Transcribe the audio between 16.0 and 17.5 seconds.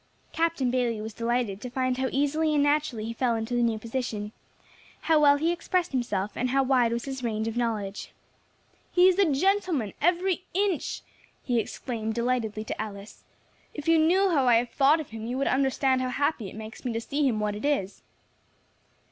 how happy it makes me to see him